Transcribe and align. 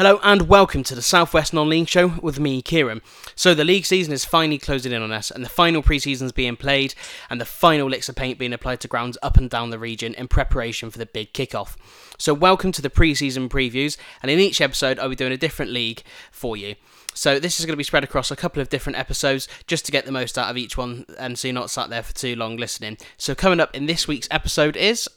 Hello 0.00 0.18
and 0.22 0.48
welcome 0.48 0.82
to 0.84 0.94
the 0.94 1.02
Southwest 1.02 1.52
Non 1.52 1.68
League 1.68 1.86
Show 1.86 2.08
with 2.22 2.40
me, 2.40 2.62
Kieran. 2.62 3.02
So, 3.34 3.52
the 3.52 3.66
league 3.66 3.84
season 3.84 4.14
is 4.14 4.24
finally 4.24 4.56
closing 4.56 4.92
in 4.92 5.02
on 5.02 5.12
us, 5.12 5.30
and 5.30 5.44
the 5.44 5.48
final 5.50 5.82
pre 5.82 5.98
seasons 5.98 6.32
being 6.32 6.56
played, 6.56 6.94
and 7.28 7.38
the 7.38 7.44
final 7.44 7.86
licks 7.86 8.08
of 8.08 8.14
paint 8.14 8.38
being 8.38 8.54
applied 8.54 8.80
to 8.80 8.88
grounds 8.88 9.18
up 9.22 9.36
and 9.36 9.50
down 9.50 9.68
the 9.68 9.78
region 9.78 10.14
in 10.14 10.26
preparation 10.26 10.90
for 10.90 10.96
the 10.96 11.04
big 11.04 11.34
kickoff. 11.34 11.76
So, 12.16 12.32
welcome 12.32 12.72
to 12.72 12.80
the 12.80 12.88
pre 12.88 13.14
season 13.14 13.50
previews, 13.50 13.98
and 14.22 14.30
in 14.30 14.38
each 14.38 14.62
episode, 14.62 14.98
I'll 14.98 15.10
be 15.10 15.16
doing 15.16 15.32
a 15.32 15.36
different 15.36 15.70
league 15.70 16.02
for 16.30 16.56
you. 16.56 16.76
So, 17.12 17.38
this 17.38 17.60
is 17.60 17.66
going 17.66 17.74
to 17.74 17.76
be 17.76 17.84
spread 17.84 18.02
across 18.02 18.30
a 18.30 18.36
couple 18.36 18.62
of 18.62 18.70
different 18.70 18.98
episodes 18.98 19.48
just 19.66 19.84
to 19.84 19.92
get 19.92 20.06
the 20.06 20.12
most 20.12 20.38
out 20.38 20.50
of 20.50 20.56
each 20.56 20.78
one, 20.78 21.04
and 21.18 21.38
so 21.38 21.48
you're 21.48 21.54
not 21.54 21.68
sat 21.68 21.90
there 21.90 22.02
for 22.02 22.14
too 22.14 22.36
long 22.36 22.56
listening. 22.56 22.96
So, 23.18 23.34
coming 23.34 23.60
up 23.60 23.76
in 23.76 23.84
this 23.84 24.08
week's 24.08 24.28
episode 24.30 24.78
is. 24.78 25.10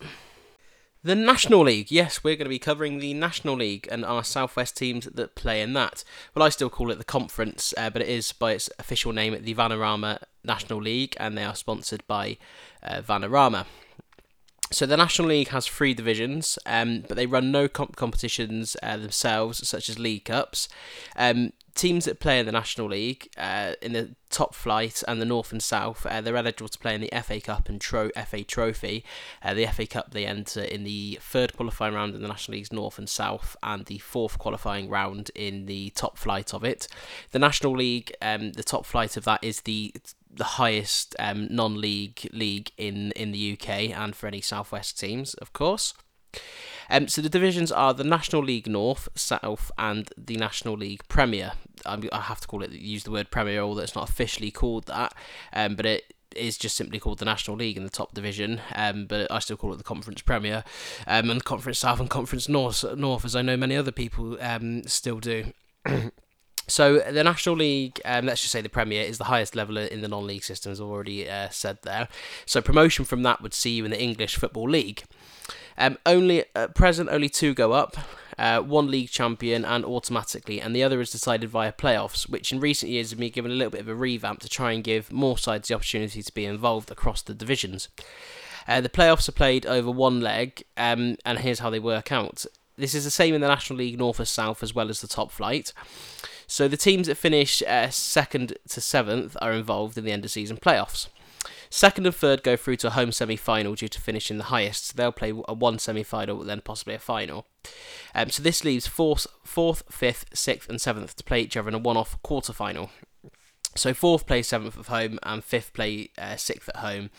The 1.05 1.15
National 1.15 1.65
League. 1.65 1.91
Yes, 1.91 2.23
we're 2.23 2.37
going 2.37 2.45
to 2.45 2.49
be 2.49 2.59
covering 2.59 2.99
the 2.99 3.13
National 3.13 3.55
League 3.55 3.89
and 3.91 4.05
our 4.05 4.23
Southwest 4.23 4.77
teams 4.77 5.03
that 5.03 5.35
play 5.35 5.61
in 5.61 5.73
that. 5.73 6.05
Well, 6.33 6.45
I 6.45 6.47
still 6.47 6.69
call 6.69 6.91
it 6.91 6.97
the 6.97 7.03
Conference, 7.03 7.73
uh, 7.77 7.89
but 7.89 8.03
it 8.03 8.07
is 8.07 8.31
by 8.31 8.53
its 8.53 8.69
official 8.79 9.11
name 9.11 9.37
the 9.43 9.53
Vanarama 9.53 10.19
National 10.45 10.81
League, 10.81 11.17
and 11.19 11.37
they 11.37 11.43
are 11.43 11.55
sponsored 11.55 12.07
by 12.07 12.37
uh, 12.81 13.01
Vanarama. 13.01 13.65
So 14.71 14.85
the 14.85 14.95
National 14.95 15.27
League 15.27 15.49
has 15.49 15.67
three 15.67 15.93
divisions, 15.93 16.57
um, 16.65 17.03
but 17.05 17.17
they 17.17 17.25
run 17.25 17.51
no 17.51 17.67
comp- 17.67 17.97
competitions 17.97 18.77
uh, 18.81 18.95
themselves, 18.95 19.67
such 19.67 19.89
as 19.89 19.99
league 19.99 20.23
cups. 20.23 20.69
Um, 21.17 21.51
teams 21.75 22.05
that 22.05 22.19
play 22.19 22.39
in 22.39 22.45
the 22.45 22.51
National 22.51 22.87
League 22.87 23.29
uh, 23.37 23.73
in 23.81 23.93
the 23.93 24.15
top 24.29 24.53
flight 24.53 25.03
and 25.07 25.21
the 25.21 25.25
North 25.25 25.51
and 25.51 25.61
South, 25.61 26.05
uh, 26.05 26.21
they're 26.21 26.35
eligible 26.35 26.67
to 26.67 26.79
play 26.79 26.95
in 26.95 27.01
the 27.01 27.11
FA 27.23 27.39
Cup 27.39 27.69
and 27.69 27.81
Tro- 27.81 28.11
FA 28.25 28.43
Trophy. 28.43 29.03
Uh, 29.41 29.53
the 29.53 29.65
FA 29.67 29.85
Cup 29.87 30.11
they 30.11 30.25
enter 30.25 30.61
in 30.61 30.83
the 30.83 31.17
third 31.21 31.55
qualifying 31.55 31.93
round 31.93 32.15
in 32.15 32.21
the 32.21 32.27
National 32.27 32.57
League's 32.57 32.71
North 32.71 32.97
and 32.97 33.09
South, 33.09 33.55
and 33.63 33.85
the 33.85 33.97
fourth 33.99 34.37
qualifying 34.37 34.89
round 34.89 35.31
in 35.35 35.65
the 35.65 35.89
top 35.91 36.17
flight 36.17 36.53
of 36.53 36.63
it. 36.63 36.87
The 37.31 37.39
National 37.39 37.73
League, 37.73 38.13
um, 38.21 38.51
the 38.51 38.63
top 38.63 38.85
flight 38.85 39.17
of 39.17 39.25
that 39.25 39.43
is 39.43 39.61
the 39.61 39.93
the 40.35 40.43
highest 40.43 41.15
um, 41.19 41.47
non-league 41.51 42.27
league 42.33 42.71
in 42.77 43.11
in 43.11 43.31
the 43.31 43.53
UK 43.53 43.91
and 43.91 44.15
for 44.15 44.27
any 44.27 44.41
Southwest 44.41 44.99
teams, 44.99 45.33
of 45.35 45.53
course. 45.53 45.93
Um, 46.89 47.07
so 47.07 47.21
the 47.21 47.29
divisions 47.29 47.71
are 47.71 47.93
the 47.93 48.03
National 48.03 48.43
League 48.43 48.67
North, 48.67 49.09
South, 49.15 49.71
and 49.77 50.09
the 50.17 50.37
National 50.37 50.75
League 50.75 51.07
Premier. 51.07 51.53
I, 51.85 52.01
I 52.11 52.21
have 52.21 52.41
to 52.41 52.47
call 52.47 52.63
it 52.63 52.71
use 52.71 53.03
the 53.03 53.11
word 53.11 53.31
Premier, 53.31 53.61
although 53.61 53.81
it's 53.81 53.95
not 53.95 54.09
officially 54.09 54.51
called 54.51 54.85
that, 54.87 55.13
um, 55.53 55.75
but 55.75 55.85
it 55.85 56.13
is 56.35 56.57
just 56.57 56.75
simply 56.75 56.99
called 56.99 57.19
the 57.19 57.25
National 57.25 57.57
League 57.57 57.77
in 57.77 57.83
the 57.83 57.89
top 57.89 58.13
division, 58.13 58.61
um, 58.75 59.05
but 59.05 59.31
I 59.31 59.39
still 59.39 59.57
call 59.57 59.73
it 59.73 59.77
the 59.77 59.83
Conference 59.83 60.21
Premier, 60.21 60.63
um, 61.07 61.29
and 61.29 61.43
Conference 61.43 61.79
South 61.79 61.99
and 61.99 62.09
Conference 62.09 62.49
North, 62.49 62.83
North, 62.95 63.25
as 63.25 63.35
I 63.35 63.41
know 63.41 63.57
many 63.57 63.75
other 63.75 63.91
people 63.91 64.37
um, 64.41 64.83
still 64.87 65.19
do. 65.19 65.53
So 66.67 66.99
the 66.99 67.23
National 67.23 67.55
League, 67.55 67.99
um, 68.05 68.25
let's 68.25 68.41
just 68.41 68.53
say 68.53 68.61
the 68.61 68.69
Premier, 68.69 69.03
is 69.03 69.17
the 69.17 69.25
highest 69.25 69.55
level 69.55 69.77
in 69.77 70.01
the 70.01 70.07
non-league 70.07 70.43
system, 70.43 70.71
as 70.71 70.79
already 70.79 71.29
uh, 71.29 71.49
said 71.49 71.79
there. 71.83 72.07
So 72.45 72.61
promotion 72.61 73.03
from 73.03 73.23
that 73.23 73.41
would 73.41 73.53
see 73.53 73.71
you 73.71 73.85
in 73.85 73.91
the 73.91 74.01
English 74.01 74.37
Football 74.37 74.69
League. 74.69 75.03
Um, 75.77 75.97
only 76.05 76.45
at 76.55 76.75
present, 76.75 77.09
only 77.09 77.29
two 77.29 77.53
go 77.53 77.73
up. 77.73 77.97
Uh, 78.37 78.59
one 78.59 78.89
league 78.89 79.09
champion 79.09 79.63
and 79.63 79.85
automatically, 79.85 80.59
and 80.59 80.75
the 80.75 80.81
other 80.81 80.99
is 80.99 81.11
decided 81.11 81.47
via 81.49 81.71
playoffs, 81.71 82.27
which 82.27 82.51
in 82.51 82.59
recent 82.59 82.91
years 82.91 83.11
have 83.11 83.19
been 83.19 83.31
given 83.31 83.51
a 83.51 83.53
little 83.53 83.69
bit 83.69 83.81
of 83.81 83.87
a 83.87 83.93
revamp 83.93 84.39
to 84.39 84.49
try 84.49 84.71
and 84.71 84.83
give 84.83 85.11
more 85.11 85.37
sides 85.37 85.67
the 85.67 85.75
opportunity 85.75 86.23
to 86.23 86.33
be 86.33 86.45
involved 86.45 86.89
across 86.89 87.21
the 87.21 87.35
divisions. 87.35 87.89
Uh, 88.67 88.81
the 88.81 88.89
playoffs 88.89 89.29
are 89.29 89.33
played 89.33 89.67
over 89.67 89.91
one 89.91 90.19
leg, 90.19 90.63
um, 90.77 91.15
and 91.25 91.39
here's 91.39 91.59
how 91.59 91.69
they 91.69 91.79
work 91.79 92.11
out. 92.11 92.45
This 92.75 92.95
is 92.95 93.03
the 93.03 93.11
same 93.11 93.35
in 93.35 93.41
the 93.41 93.47
National 93.47 93.77
League 93.77 93.99
North 93.99 94.19
or 94.19 94.25
South 94.25 94.63
as 94.63 94.73
well 94.73 94.89
as 94.89 95.01
the 95.01 95.07
top 95.07 95.31
flight. 95.31 95.71
So 96.47 96.67
the 96.67 96.77
teams 96.77 97.07
that 97.07 97.15
finish 97.15 97.61
uh, 97.63 97.89
second 97.89 98.57
to 98.69 98.81
seventh 98.81 99.37
are 99.41 99.53
involved 99.53 99.97
in 99.97 100.05
the 100.05 100.11
end 100.11 100.25
of 100.25 100.31
season 100.31 100.57
playoffs. 100.57 101.07
Second 101.73 102.05
and 102.05 102.15
third 102.15 102.43
go 102.43 102.55
through 102.55 102.75
to 102.75 102.87
a 102.87 102.91
home 102.91 103.11
semi 103.11 103.35
final 103.35 103.73
due 103.73 103.87
to 103.87 103.99
finishing 103.99 104.37
the 104.37 104.43
highest. 104.43 104.85
So 104.85 104.93
they'll 104.95 105.11
play 105.11 105.33
a 105.47 105.55
one 105.55 105.79
semi 105.79 106.03
final, 106.03 106.43
then 106.43 106.61
possibly 106.61 106.93
a 106.93 106.99
final. 106.99 107.47
Um, 108.13 108.29
so 108.29 108.43
this 108.43 108.63
leaves 108.63 108.85
fourth, 108.85 109.25
fourth, 109.43 109.81
fifth, 109.89 110.25
sixth, 110.35 110.69
and 110.69 110.79
seventh 110.79 111.15
to 111.15 111.23
play 111.23 111.41
each 111.41 111.57
other 111.57 111.69
in 111.69 111.73
a 111.73 111.79
one 111.79 111.97
off 111.97 112.21
quarter 112.21 112.53
final. 112.53 112.91
So 113.75 113.91
fourth 113.95 114.27
play 114.27 114.43
seventh 114.43 114.77
at 114.77 114.85
home, 114.85 115.17
and 115.23 115.43
fifth 115.43 115.73
play 115.73 116.11
uh, 116.15 116.35
sixth 116.35 116.69
at 116.69 116.75
home. 116.75 117.09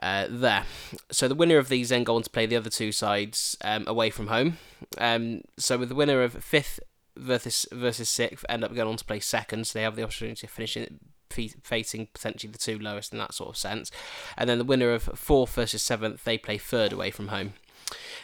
Uh, 0.00 0.28
there. 0.30 0.66
So 1.10 1.26
the 1.26 1.34
winner 1.34 1.58
of 1.58 1.68
these 1.68 1.88
then 1.88 2.04
go 2.04 2.14
on 2.14 2.22
to 2.22 2.30
play 2.30 2.46
the 2.46 2.54
other 2.54 2.70
two 2.70 2.92
sides 2.92 3.56
um, 3.64 3.82
away 3.88 4.10
from 4.10 4.28
home. 4.28 4.58
Um, 4.98 5.40
so 5.56 5.76
with 5.76 5.88
the 5.88 5.96
winner 5.96 6.22
of 6.22 6.34
fifth 6.34 6.78
versus 7.16 7.66
versus 7.72 8.08
sixth 8.08 8.46
end 8.48 8.62
up 8.62 8.72
going 8.72 8.86
on 8.86 8.98
to 8.98 9.04
play 9.04 9.18
second, 9.18 9.66
so 9.66 9.76
they 9.76 9.82
have 9.82 9.96
the 9.96 10.04
opportunity 10.04 10.46
of 10.46 10.52
finishing 10.52 11.00
facing 11.30 12.08
potentially 12.12 12.52
the 12.52 12.58
two 12.58 12.78
lowest 12.78 13.12
in 13.12 13.18
that 13.18 13.34
sort 13.34 13.50
of 13.50 13.56
sense. 13.56 13.90
And 14.36 14.48
then 14.48 14.58
the 14.58 14.64
winner 14.64 14.92
of 14.92 15.02
fourth 15.02 15.54
versus 15.54 15.82
seventh, 15.82 16.24
they 16.24 16.38
play 16.38 16.58
third 16.58 16.92
away 16.92 17.10
from 17.10 17.28
home. 17.28 17.54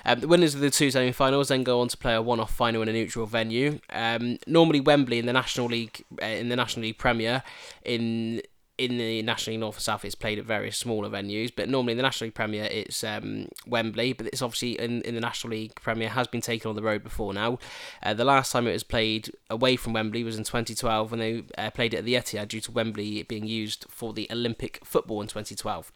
Um, 0.05 0.21
the 0.21 0.29
winners 0.29 0.55
of 0.55 0.61
the 0.61 0.71
two 0.71 0.91
semi-finals 0.91 1.49
then 1.49 1.65
go 1.65 1.81
on 1.81 1.89
to 1.89 1.97
play 1.97 2.15
a 2.15 2.23
one-off 2.23 2.55
final 2.55 2.83
in 2.83 2.89
a 2.89 2.93
neutral 2.93 3.27
venue. 3.27 3.81
Um, 3.91 4.39
normally 4.47 4.81
Wembley 4.81 5.19
in 5.19 5.27
the 5.27 5.33
National 5.33 5.67
League, 5.67 6.05
uh, 6.23 6.27
in 6.27 6.49
the 6.49 6.57
National 6.57 6.83
League 6.83 6.99
Premier, 6.99 7.43
in 7.85 8.43
in 8.79 8.99
the 8.99 9.23
National 9.23 9.55
League 9.55 9.61
North 9.61 9.77
and 9.77 9.83
South, 9.83 10.05
it's 10.05 10.15
played 10.15 10.39
at 10.39 10.45
various 10.45 10.77
smaller 10.77 11.09
venues, 11.09 11.51
but 11.55 11.69
normally 11.69 11.93
in 11.93 11.97
the 11.97 12.03
National 12.03 12.27
League 12.27 12.35
Premier, 12.35 12.65
it's 12.65 13.03
um, 13.03 13.49
Wembley. 13.67 14.13
But 14.13 14.27
it's 14.27 14.43
obviously 14.43 14.79
in, 14.79 15.03
in 15.03 15.15
the 15.15 15.21
National 15.21 15.53
League 15.53 15.75
Premier 15.77 16.11
has 16.11 16.27
been 16.27 16.43
taken 16.43 16.69
on 16.69 16.77
the 16.77 16.83
road 16.83 17.03
before 17.03 17.33
now. 17.33 17.59
Uh, 18.03 18.13
the 18.13 18.25
last 18.25 18.53
time 18.53 18.67
it 18.67 18.73
was 18.73 18.83
played 18.83 19.31
away 19.49 19.77
from 19.77 19.95
Wembley 19.95 20.25
was 20.25 20.37
in 20.37 20.45
2012 20.45 21.11
when 21.11 21.21
they 21.21 21.45
uh, 21.57 21.71
played 21.71 21.95
it 21.95 21.99
at 21.99 22.05
the 22.05 22.15
Etihad 22.15 22.49
due 22.49 22.61
to 22.61 22.73
Wembley 22.73 23.23
being 23.23 23.47
used 23.47 23.87
for 23.89 24.13
the 24.13 24.29
Olympic 24.31 24.85
football 24.85 25.23
in 25.23 25.29
2012. 25.29 25.91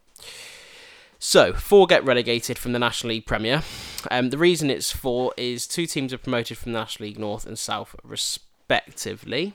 So, 1.22 1.52
four 1.52 1.86
get 1.86 2.02
relegated 2.02 2.56
from 2.56 2.72
the 2.72 2.78
National 2.78 3.10
League 3.10 3.26
Premier. 3.26 3.62
Um, 4.10 4.30
the 4.30 4.38
reason 4.38 4.70
it's 4.70 4.90
four 4.90 5.34
is 5.36 5.66
two 5.66 5.84
teams 5.84 6.14
are 6.14 6.18
promoted 6.18 6.56
from 6.56 6.72
the 6.72 6.78
National 6.78 7.08
League 7.08 7.18
North 7.18 7.46
and 7.46 7.58
South, 7.58 7.94
respectively. 8.02 9.52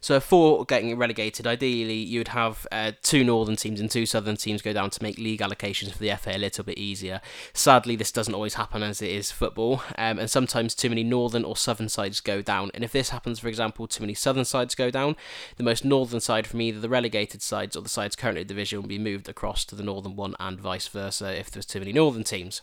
So 0.00 0.18
for 0.18 0.64
getting 0.64 0.96
relegated, 0.96 1.46
ideally 1.46 1.98
you'd 1.98 2.28
have 2.28 2.66
uh, 2.72 2.92
two 3.02 3.22
northern 3.22 3.56
teams 3.56 3.80
and 3.80 3.90
two 3.90 4.06
southern 4.06 4.36
teams 4.36 4.62
go 4.62 4.72
down 4.72 4.90
to 4.90 5.02
make 5.02 5.18
league 5.18 5.40
allocations 5.40 5.92
for 5.92 5.98
the 5.98 6.14
FA 6.16 6.36
a 6.36 6.38
little 6.38 6.64
bit 6.64 6.78
easier. 6.78 7.20
Sadly, 7.52 7.96
this 7.96 8.12
doesn't 8.12 8.34
always 8.34 8.54
happen 8.54 8.82
as 8.82 9.02
it 9.02 9.10
is 9.10 9.30
football, 9.30 9.82
um, 9.98 10.18
and 10.18 10.30
sometimes 10.30 10.74
too 10.74 10.88
many 10.88 11.04
northern 11.04 11.44
or 11.44 11.56
southern 11.56 11.88
sides 11.88 12.20
go 12.20 12.40
down. 12.40 12.70
And 12.72 12.82
if 12.82 12.92
this 12.92 13.10
happens, 13.10 13.38
for 13.38 13.48
example, 13.48 13.86
too 13.86 14.02
many 14.02 14.14
southern 14.14 14.44
sides 14.44 14.74
go 14.74 14.90
down, 14.90 15.16
the 15.56 15.64
most 15.64 15.84
northern 15.84 16.20
side 16.20 16.46
from 16.46 16.60
either 16.62 16.80
the 16.80 16.88
relegated 16.88 17.42
sides 17.42 17.76
or 17.76 17.82
the 17.82 17.88
sides 17.88 18.16
currently 18.16 18.42
in 18.42 18.46
division 18.46 18.80
will 18.80 18.88
be 18.88 18.98
moved 18.98 19.28
across 19.28 19.64
to 19.66 19.74
the 19.74 19.82
northern 19.82 20.16
one, 20.16 20.34
and 20.40 20.60
vice 20.60 20.88
versa 20.88 21.38
if 21.38 21.50
there's 21.50 21.66
too 21.66 21.78
many 21.78 21.92
northern 21.92 22.24
teams. 22.24 22.62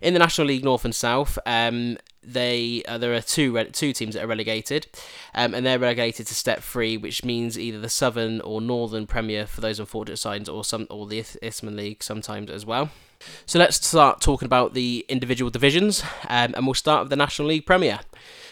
In 0.00 0.12
the 0.12 0.18
National 0.18 0.46
League 0.46 0.64
North 0.64 0.84
and 0.84 0.94
South, 0.94 1.38
um, 1.46 1.98
they 2.22 2.82
uh, 2.86 2.98
there 2.98 3.14
are 3.14 3.20
two 3.20 3.54
re- 3.54 3.70
two 3.70 3.92
teams 3.92 4.14
that 4.14 4.24
are 4.24 4.28
relegated, 4.28 4.86
um, 5.34 5.54
and 5.54 5.64
they're 5.64 5.78
relegated 5.78 6.26
to 6.26 6.34
Step 6.34 6.60
Three, 6.60 6.96
which 6.96 7.24
means 7.24 7.58
either 7.58 7.80
the 7.80 7.88
Southern 7.88 8.40
or 8.42 8.60
Northern 8.60 9.06
Premier 9.06 9.46
for 9.46 9.60
those 9.60 9.80
unfortunate 9.80 10.18
sides, 10.18 10.48
or 10.48 10.64
some 10.64 10.86
or 10.90 11.06
the 11.06 11.24
Isthmian 11.42 11.76
League 11.76 12.02
sometimes 12.02 12.50
as 12.50 12.66
well. 12.66 12.90
So 13.46 13.58
let's 13.58 13.84
start 13.84 14.20
talking 14.20 14.46
about 14.46 14.74
the 14.74 15.04
individual 15.08 15.50
divisions, 15.50 16.02
um, 16.28 16.54
and 16.54 16.66
we'll 16.66 16.74
start 16.74 17.04
with 17.04 17.10
the 17.10 17.16
National 17.16 17.48
League 17.48 17.66
Premier. 17.66 18.00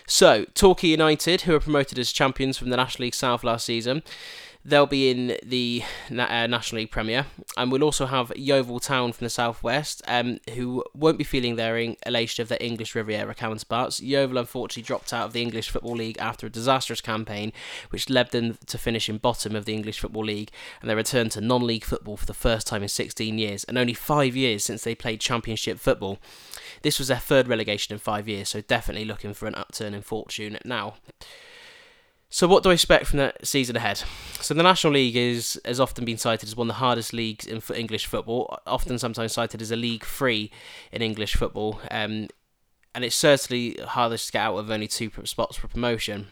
So 0.07 0.45
Torquay 0.55 0.89
United, 0.89 1.43
who 1.43 1.53
were 1.53 1.61
promoted 1.61 1.99
as 1.99 2.13
champions 2.13 2.57
from 2.57 2.71
the 2.71 2.77
National 2.77 3.07
League 3.07 3.15
South 3.15 3.45
last 3.45 3.65
season, 3.67 4.03
They'll 4.69 4.87
be 4.87 5.11
in 5.11 5.37
the 5.45 5.85
uh, 6.11 6.49
National 6.49 6.81
League 6.81 6.91
Premier, 6.91 7.27
and 7.57 7.71
we'll 7.71 7.85
also 7.85 8.07
have 8.07 8.33
Yeovil 8.35 8.81
Town 8.81 9.13
from 9.13 9.25
the 9.25 9.31
southwest, 9.31 10.03
um, 10.09 10.41
who 10.55 10.83
won't 10.93 11.19
be 11.19 11.23
feeling 11.25 11.55
their 11.55 11.79
elation 12.05 12.43
of 12.43 12.49
their 12.49 12.59
English 12.61 12.97
Riviera 12.97 13.33
counterparts. 13.33 14.01
Yeovil 14.01 14.39
unfortunately 14.39 14.83
dropped 14.83 15.13
out 15.13 15.27
of 15.27 15.33
the 15.33 15.41
English 15.41 15.71
Football 15.71 15.95
League 15.95 16.19
after 16.19 16.49
a 16.49 16.51
disastrous 16.51 17.01
campaign, 17.01 17.53
which 17.91 18.11
led 18.11 18.33
them 18.33 18.59
to 18.67 18.77
finish 18.77 19.09
in 19.09 19.19
bottom 19.19 19.55
of 19.55 19.67
the 19.67 19.73
English 19.73 20.01
Football 20.01 20.25
League, 20.25 20.51
and 20.81 20.91
they 20.91 20.97
returned 20.97 21.31
to 21.31 21.41
non-league 21.41 21.85
football 21.85 22.17
for 22.17 22.27
the 22.27 22.35
first 22.35 22.67
time 22.67 22.83
in 22.83 22.89
16 22.89 23.39
years, 23.39 23.63
and 23.65 23.79
only 23.79 23.95
five 23.95 24.35
years 24.35 24.65
since 24.65 24.83
they 24.83 24.97
played 24.97 25.21
Championship 25.21 25.79
football. 25.79 26.19
This 26.83 26.99
was 26.99 27.07
their 27.07 27.19
third 27.19 27.47
relegation 27.47 27.93
in 27.93 28.01
five 28.01 28.27
years, 28.27 28.49
so 28.49 28.63
definitely 28.63 29.05
looking 29.05 29.33
for 29.33 29.47
an 29.47 29.55
upturn 29.55 29.95
in 29.95 30.03
fortune 30.03 30.59
now. 30.65 30.95
So, 32.29 32.49
what 32.49 32.63
do 32.63 32.71
I 32.71 32.73
expect 32.73 33.07
from 33.07 33.19
the 33.19 33.33
season 33.43 33.77
ahead? 33.77 34.03
So, 34.41 34.53
the 34.53 34.63
National 34.63 34.95
League 34.95 35.17
is 35.17 35.61
has 35.65 35.79
often 35.79 36.05
been 36.05 36.19
cited 36.19 36.49
as 36.49 36.57
one 36.57 36.69
of 36.69 36.75
the 36.75 36.79
hardest 36.79 37.13
leagues 37.13 37.47
in 37.47 37.63
English 37.75 38.07
football. 38.07 38.59
Often, 38.67 38.99
sometimes 38.99 39.33
cited 39.33 39.63
as 39.63 39.71
a 39.71 39.77
league 39.77 40.05
free 40.05 40.51
in 40.91 41.03
English 41.03 41.37
football, 41.37 41.81
um, 41.91 42.29
and 42.95 43.05
it's 43.05 43.17
certainly 43.17 43.77
hardest 43.87 44.27
to 44.27 44.33
get 44.33 44.43
out 44.43 44.57
of 44.57 44.71
only 44.71 44.89
two 44.89 45.11
spots 45.25 45.57
for 45.57 45.69
promotion. 45.69 46.29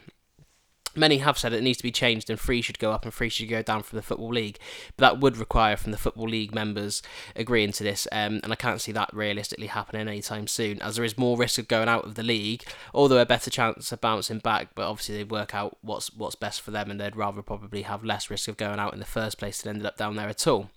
Many 0.96 1.19
have 1.19 1.38
said 1.38 1.52
it 1.52 1.62
needs 1.62 1.79
to 1.79 1.82
be 1.82 1.93
changed 1.93 2.31
and 2.31 2.38
three 2.38 2.62
should 2.62 2.79
go 2.79 2.93
up 2.93 3.05
and 3.05 3.12
three 3.12 3.29
should 3.29 3.49
go 3.49 3.62
down 3.62 3.82
from 3.82 3.96
the 3.96 4.02
Football 4.02 4.32
League. 4.32 4.58
But 4.96 5.06
that 5.06 5.20
would 5.20 5.37
require 5.37 5.76
from 5.76 5.93
the 5.93 5.99
Football 5.99 6.29
League 6.29 6.55
members 6.55 7.02
agreeing 7.37 7.73
to 7.73 7.85
this, 7.85 8.06
um, 8.12 8.41
and 8.43 8.52
I 8.52 8.56
can't 8.56 8.81
see 8.81 8.93
that 8.93 9.11
realistically 9.12 9.69
happening 9.69 10.08
anytime 10.08 10.46
soon, 10.46 10.81
as 10.82 10.96
there 10.96 11.05
is 11.05 11.19
more 11.19 11.37
risk 11.37 11.58
of 11.58 11.69
going 11.69 11.88
out 11.88 12.05
of 12.05 12.14
the 12.14 12.23
league, 12.23 12.64
although 12.93 13.19
a 13.19 13.26
better 13.26 13.50
chance 13.50 13.93
of 13.93 14.00
bouncing 14.00 14.38
back. 14.38 14.69
But 14.75 14.88
obviously, 14.88 15.17
they 15.17 15.25
work 15.25 15.55
out 15.55 15.79
what's 15.82 16.12
what's 16.14 16.35
best 16.35 16.61
for 16.61 16.70
them, 16.70 16.91
and 16.91 17.00
they'd 17.00 17.17
rather 17.17 17.43
probably 17.43 17.82
have 17.82 18.05
less 18.05 18.31
risk 18.31 18.49
of 18.49 18.56
going 18.56 18.79
out 18.79 18.93
in 18.93 19.00
the 19.00 19.06
first 19.06 19.38
place 19.38 19.62
than 19.62 19.70
ended 19.70 19.87
up 19.87 19.97
down 19.97 20.17
there 20.17 20.29
at 20.29 20.47
all. 20.47 20.70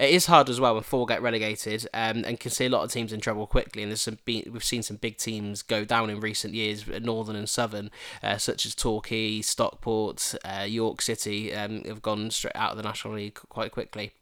It 0.00 0.14
is 0.14 0.24
hard 0.24 0.48
as 0.48 0.58
well 0.58 0.72
when 0.72 0.82
four 0.82 1.04
get 1.04 1.20
relegated, 1.20 1.86
um, 1.92 2.24
and 2.24 2.40
can 2.40 2.50
see 2.50 2.64
a 2.64 2.70
lot 2.70 2.84
of 2.84 2.90
teams 2.90 3.12
in 3.12 3.20
trouble 3.20 3.46
quickly. 3.46 3.82
And 3.82 3.92
there's 3.92 4.00
some 4.00 4.16
we've 4.26 4.64
seen 4.64 4.82
some 4.82 4.96
big 4.96 5.18
teams 5.18 5.60
go 5.60 5.84
down 5.84 6.08
in 6.08 6.20
recent 6.20 6.54
years, 6.54 6.86
Northern 6.86 7.36
and 7.36 7.46
Southern, 7.46 7.90
uh, 8.22 8.38
such 8.38 8.64
as 8.64 8.74
Torquay, 8.74 9.42
Stockport, 9.42 10.36
uh, 10.42 10.64
York 10.66 11.02
City, 11.02 11.54
um, 11.54 11.84
have 11.84 12.00
gone 12.00 12.30
straight 12.30 12.56
out 12.56 12.70
of 12.70 12.78
the 12.78 12.82
National 12.82 13.12
League 13.12 13.34
quite 13.50 13.72
quickly. 13.72 14.12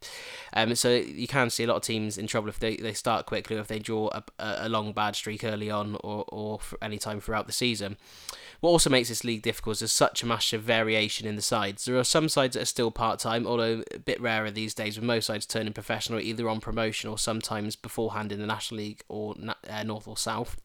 Um, 0.52 0.74
so 0.74 0.90
you 0.90 1.28
can 1.28 1.48
see 1.48 1.62
a 1.62 1.68
lot 1.68 1.76
of 1.76 1.82
teams 1.82 2.18
in 2.18 2.26
trouble 2.26 2.48
if 2.48 2.58
they, 2.58 2.74
they 2.74 2.92
start 2.92 3.26
quickly, 3.26 3.56
or 3.56 3.60
if 3.60 3.68
they 3.68 3.78
draw 3.78 4.08
a, 4.08 4.24
a 4.40 4.68
long 4.68 4.92
bad 4.92 5.14
streak 5.14 5.44
early 5.44 5.70
on, 5.70 5.96
or 6.02 6.24
or 6.26 6.58
any 6.82 6.98
time 6.98 7.20
throughout 7.20 7.46
the 7.46 7.52
season. 7.52 7.96
What 8.60 8.70
also 8.70 8.90
makes 8.90 9.08
this 9.08 9.22
league 9.22 9.42
difficult 9.42 9.74
is 9.74 9.80
there's 9.80 9.92
such 9.92 10.22
a 10.22 10.26
massive 10.26 10.62
variation 10.62 11.28
in 11.28 11.36
the 11.36 11.42
sides. 11.42 11.84
There 11.84 11.96
are 11.96 12.04
some 12.04 12.28
sides 12.28 12.54
that 12.54 12.62
are 12.62 12.66
still 12.66 12.90
part 12.90 13.20
time, 13.20 13.46
although 13.46 13.84
a 13.94 13.98
bit 14.00 14.20
rarer 14.20 14.50
these 14.50 14.74
days, 14.74 14.96
with 14.96 15.04
most 15.04 15.26
sides 15.26 15.46
turning 15.46 15.72
professional 15.72 16.18
either 16.18 16.48
on 16.48 16.60
promotion 16.60 17.08
or 17.08 17.18
sometimes 17.18 17.76
beforehand 17.76 18.32
in 18.32 18.40
the 18.40 18.46
National 18.46 18.78
League 18.78 19.04
or 19.08 19.36
uh, 19.70 19.82
North 19.84 20.08
or 20.08 20.16
South. 20.16 20.56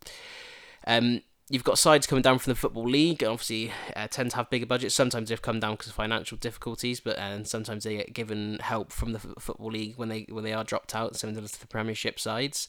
Um, 0.88 1.22
you've 1.50 1.64
got 1.64 1.78
sides 1.78 2.08
coming 2.08 2.22
down 2.22 2.40
from 2.40 2.52
the 2.52 2.56
football 2.56 2.88
league 2.88 3.22
and 3.22 3.32
obviously 3.32 3.72
uh, 3.96 4.08
tend 4.08 4.32
to 4.32 4.38
have 4.38 4.50
bigger 4.50 4.66
budgets 4.66 4.96
sometimes 4.96 5.30
they've 5.30 5.42
come 5.42 5.60
down 5.60 5.74
because 5.74 5.88
of 5.88 5.94
financial 5.94 6.38
difficulties 6.38 7.00
but 7.00 7.18
and 7.20 7.48
sometimes 7.48 7.84
they 7.84 7.98
get 7.98 8.14
given 8.14 8.58
help 8.62 8.92
from 8.92 9.12
the 9.12 9.20
football 9.20 9.70
league 9.70 9.98
when 9.98 10.10
they 10.10 10.26
when 10.30 10.44
they 10.44 10.54
are 10.54 10.64
dropped 10.64 10.96
out 10.96 11.16
similar 11.16 11.46
to 11.46 11.60
the 11.60 11.68
premiership 11.68 12.20
sides 12.20 12.68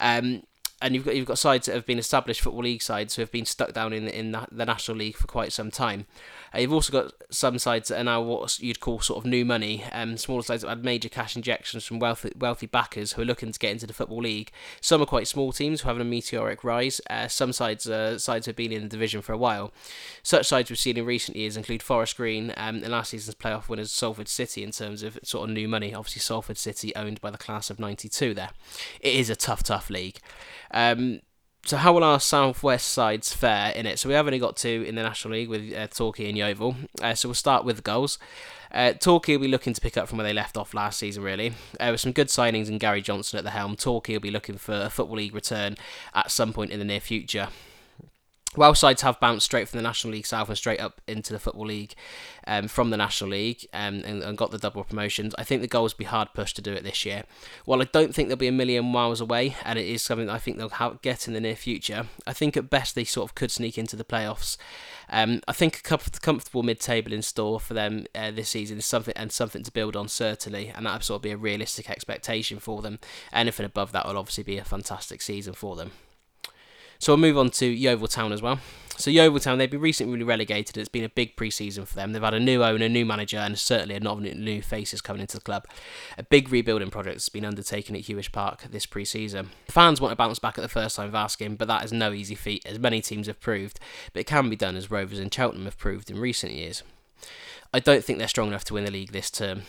um, 0.00 0.42
and 0.82 0.94
you've 0.94 1.04
got 1.04 1.16
you've 1.16 1.26
got 1.26 1.38
sides 1.38 1.66
that 1.66 1.74
have 1.74 1.86
been 1.86 1.98
established 1.98 2.40
football 2.40 2.62
league 2.62 2.82
sides 2.82 3.14
who 3.14 3.22
have 3.22 3.30
been 3.30 3.46
stuck 3.46 3.72
down 3.72 3.92
in 3.92 4.08
in 4.08 4.32
the, 4.32 4.46
the 4.50 4.66
national 4.66 4.96
league 4.98 5.16
for 5.16 5.26
quite 5.26 5.52
some 5.52 5.70
time. 5.70 6.06
Uh, 6.54 6.58
you've 6.58 6.72
also 6.72 6.92
got 6.92 7.12
some 7.30 7.58
sides 7.58 7.88
that 7.88 8.00
are 8.00 8.04
now 8.04 8.20
what 8.20 8.58
you'd 8.58 8.80
call 8.80 9.00
sort 9.00 9.24
of 9.24 9.30
new 9.30 9.44
money, 9.44 9.84
um, 9.92 10.18
smaller 10.18 10.42
sides 10.42 10.62
that 10.62 10.68
had 10.68 10.84
major 10.84 11.08
cash 11.08 11.34
injections 11.36 11.84
from 11.86 11.98
wealthy 11.98 12.32
wealthy 12.36 12.66
backers 12.66 13.12
who 13.12 13.22
are 13.22 13.24
looking 13.24 13.52
to 13.52 13.58
get 13.58 13.70
into 13.70 13.86
the 13.86 13.94
football 13.94 14.20
league. 14.20 14.50
Some 14.80 15.00
are 15.00 15.06
quite 15.06 15.28
small 15.28 15.52
teams 15.52 15.80
who 15.80 15.88
are 15.88 15.92
having 15.92 16.06
a 16.06 16.10
meteoric 16.10 16.64
rise. 16.64 17.00
Uh, 17.08 17.28
some 17.28 17.52
sides 17.52 17.88
uh, 17.88 18.18
sides 18.18 18.46
have 18.46 18.56
been 18.56 18.72
in 18.72 18.82
the 18.82 18.88
division 18.88 19.22
for 19.22 19.32
a 19.32 19.38
while. 19.38 19.72
Such 20.22 20.46
sides 20.46 20.68
we've 20.68 20.78
seen 20.78 20.96
in 20.96 21.06
recent 21.06 21.36
years 21.36 21.56
include 21.56 21.82
Forest 21.82 22.16
Green 22.16 22.52
um, 22.56 22.82
and 22.82 22.88
last 22.88 23.10
season's 23.10 23.36
playoff 23.36 23.68
winners 23.68 23.92
Salford 23.92 24.28
City 24.28 24.62
in 24.62 24.72
terms 24.72 25.02
of 25.02 25.18
sort 25.22 25.48
of 25.48 25.54
new 25.54 25.68
money. 25.68 25.94
Obviously 25.94 26.20
Salford 26.20 26.58
City 26.58 26.94
owned 26.96 27.20
by 27.20 27.30
the 27.30 27.38
class 27.38 27.70
of 27.70 27.78
'92. 27.78 28.34
There, 28.34 28.50
it 29.00 29.14
is 29.14 29.30
a 29.30 29.36
tough 29.36 29.62
tough 29.62 29.88
league. 29.88 30.18
Um, 30.72 31.20
so 31.64 31.76
how 31.76 31.92
will 31.92 32.02
our 32.02 32.18
southwest 32.18 32.88
sides 32.88 33.32
fare 33.32 33.70
in 33.70 33.86
it? 33.86 33.98
So 33.98 34.08
we 34.08 34.14
have 34.16 34.26
only 34.26 34.40
got 34.40 34.56
two 34.56 34.84
in 34.86 34.96
the 34.96 35.02
National 35.02 35.34
League 35.34 35.48
with 35.48 35.72
uh, 35.72 35.86
Torquay 35.86 36.28
and 36.28 36.36
Yeovil. 36.36 36.74
Uh, 37.00 37.14
so 37.14 37.28
we'll 37.28 37.34
start 37.34 37.64
with 37.64 37.76
the 37.76 37.82
Gulls. 37.82 38.18
Uh, 38.72 38.94
Torquay 38.94 39.36
will 39.36 39.42
be 39.42 39.48
looking 39.48 39.74
to 39.74 39.80
pick 39.80 39.96
up 39.96 40.08
from 40.08 40.18
where 40.18 40.26
they 40.26 40.32
left 40.32 40.56
off 40.56 40.74
last 40.74 40.98
season, 40.98 41.22
really. 41.22 41.52
Uh, 41.78 41.88
with 41.92 42.00
some 42.00 42.12
good 42.12 42.28
signings 42.28 42.68
and 42.68 42.80
Gary 42.80 43.02
Johnson 43.02 43.38
at 43.38 43.44
the 43.44 43.50
helm, 43.50 43.76
Torquay 43.76 44.14
will 44.14 44.20
be 44.20 44.30
looking 44.30 44.56
for 44.56 44.74
a 44.74 44.90
Football 44.90 45.18
League 45.18 45.34
return 45.34 45.76
at 46.14 46.30
some 46.30 46.52
point 46.52 46.72
in 46.72 46.78
the 46.78 46.84
near 46.84 47.00
future. 47.00 47.48
While 48.54 48.74
sides 48.74 49.00
have 49.00 49.18
bounced 49.18 49.46
straight 49.46 49.66
from 49.66 49.78
the 49.78 49.82
National 49.82 50.12
League 50.12 50.26
South 50.26 50.48
and 50.48 50.58
straight 50.58 50.80
up 50.80 51.00
into 51.06 51.32
the 51.32 51.38
Football 51.38 51.66
League 51.66 51.94
um, 52.46 52.68
from 52.68 52.90
the 52.90 52.98
National 52.98 53.30
League 53.30 53.66
um, 53.72 54.02
and, 54.04 54.22
and, 54.22 54.36
got 54.36 54.50
the 54.50 54.58
double 54.58 54.84
promotions, 54.84 55.34
I 55.38 55.44
think 55.44 55.62
the 55.62 55.68
Gulls 55.68 55.94
be 55.94 56.04
hard 56.04 56.34
pushed 56.34 56.56
to 56.56 56.62
do 56.62 56.74
it 56.74 56.84
this 56.84 57.06
year. 57.06 57.24
While 57.64 57.80
I 57.80 57.86
don't 57.90 58.14
think 58.14 58.28
they'll 58.28 58.36
be 58.36 58.48
a 58.48 58.52
million 58.52 58.84
miles 58.84 59.22
away, 59.22 59.56
and 59.64 59.78
it 59.78 59.86
is 59.86 60.02
something 60.02 60.28
I 60.28 60.36
think 60.36 60.58
they'll 60.58 60.98
get 61.00 61.26
in 61.26 61.32
the 61.32 61.40
near 61.40 61.56
future, 61.56 62.08
I 62.26 62.34
think 62.34 62.54
at 62.58 62.68
best 62.68 62.94
they 62.94 63.04
sort 63.04 63.30
of 63.30 63.34
could 63.34 63.50
sneak 63.50 63.78
into 63.78 63.96
the 63.96 64.04
playoffs. 64.04 64.58
Um, 65.08 65.40
I 65.48 65.52
think 65.52 65.78
a 65.78 65.98
comfortable 66.20 66.62
mid-table 66.62 67.12
in 67.14 67.22
store 67.22 67.58
for 67.58 67.72
them 67.72 68.04
uh, 68.14 68.32
this 68.32 68.50
season 68.50 68.78
is 68.78 68.86
something 68.86 69.14
and 69.16 69.32
something 69.32 69.62
to 69.62 69.72
build 69.72 69.96
on 69.96 70.08
certainly, 70.08 70.68
and 70.68 70.84
that 70.84 70.92
would 70.92 71.04
sort 71.04 71.20
of 71.20 71.22
be 71.22 71.30
a 71.30 71.38
realistic 71.38 71.88
expectation 71.88 72.58
for 72.58 72.82
them. 72.82 72.98
Anything 73.32 73.64
above 73.64 73.92
that 73.92 74.06
will 74.06 74.18
obviously 74.18 74.44
be 74.44 74.58
a 74.58 74.64
fantastic 74.64 75.22
season 75.22 75.54
for 75.54 75.74
them. 75.74 75.92
So 77.02 77.10
we'll 77.10 77.18
move 77.18 77.36
on 77.36 77.50
to 77.50 77.66
Yeovil 77.66 78.06
Town 78.06 78.32
as 78.32 78.40
well. 78.40 78.60
So 78.96 79.10
Yeovil 79.10 79.40
Town, 79.40 79.58
they've 79.58 79.68
been 79.68 79.80
recently 79.80 80.22
relegated. 80.22 80.76
It's 80.76 80.88
been 80.88 81.02
a 81.02 81.08
big 81.08 81.34
pre-season 81.34 81.84
for 81.84 81.96
them. 81.96 82.12
They've 82.12 82.22
had 82.22 82.32
a 82.32 82.38
new 82.38 82.62
owner, 82.62 82.84
a 82.84 82.88
new 82.88 83.04
manager, 83.04 83.38
and 83.38 83.58
certainly 83.58 83.96
a 83.96 83.98
lot 83.98 84.18
of 84.18 84.36
new 84.36 84.62
faces 84.62 85.00
coming 85.00 85.20
into 85.20 85.36
the 85.36 85.42
club. 85.42 85.66
A 86.16 86.22
big 86.22 86.52
rebuilding 86.52 86.92
project 86.92 87.16
has 87.16 87.28
been 87.28 87.44
undertaken 87.44 87.96
at 87.96 88.02
Huish 88.02 88.30
Park 88.30 88.66
this 88.70 88.86
pre-season. 88.86 89.50
The 89.66 89.72
fans 89.72 90.00
want 90.00 90.12
to 90.12 90.16
bounce 90.16 90.38
back 90.38 90.56
at 90.58 90.62
the 90.62 90.68
first 90.68 90.94
time 90.94 91.08
of 91.08 91.16
asking, 91.16 91.56
but 91.56 91.66
that 91.66 91.84
is 91.84 91.92
no 91.92 92.12
easy 92.12 92.36
feat, 92.36 92.64
as 92.66 92.78
many 92.78 93.00
teams 93.00 93.26
have 93.26 93.40
proved. 93.40 93.80
But 94.12 94.20
it 94.20 94.28
can 94.28 94.48
be 94.48 94.54
done, 94.54 94.76
as 94.76 94.88
Rovers 94.88 95.18
and 95.18 95.34
Cheltenham 95.34 95.64
have 95.64 95.78
proved 95.78 96.08
in 96.08 96.20
recent 96.20 96.52
years. 96.52 96.84
I 97.74 97.80
don't 97.80 98.04
think 98.04 98.20
they're 98.20 98.28
strong 98.28 98.46
enough 98.46 98.64
to 98.66 98.74
win 98.74 98.84
the 98.84 98.92
league 98.92 99.10
this 99.10 99.28
term. 99.28 99.62